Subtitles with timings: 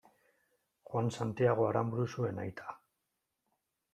[0.93, 2.75] Juan Santiago Aranburu zuen aita.